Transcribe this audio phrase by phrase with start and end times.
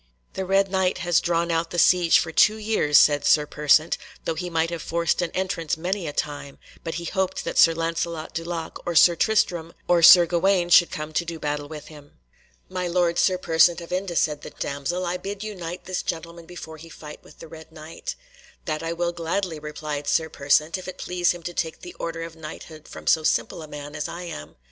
[0.33, 4.33] "The Red Knight has drawn out the siege for two years," said Sir Persant, "though
[4.33, 8.33] he might have forced an entrance many a time, but he hoped that Sir Lancelot
[8.33, 12.13] du Lake or Sir Tristram or Sir Gawaine should come to do battle with him."
[12.67, 16.47] "My Lord Sir Persant of Inde," said the damsel, "I bid you knight this gentleman
[16.47, 18.15] before he fight with the Red Knight."
[18.65, 22.23] "That I will gladly," replied Sir Persant, "if it please him to take the order
[22.23, 24.55] of knighthood from so simple a man as I am."